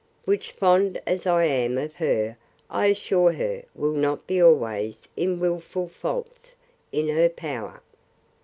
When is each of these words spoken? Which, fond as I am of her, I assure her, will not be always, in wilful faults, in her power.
Which, 0.25 0.53
fond 0.53 0.99
as 1.05 1.27
I 1.27 1.43
am 1.45 1.77
of 1.77 1.93
her, 1.97 2.35
I 2.71 2.87
assure 2.87 3.33
her, 3.33 3.63
will 3.75 3.93
not 3.93 4.25
be 4.25 4.41
always, 4.41 5.07
in 5.15 5.39
wilful 5.39 5.89
faults, 5.89 6.55
in 6.91 7.09
her 7.09 7.29
power. 7.29 7.81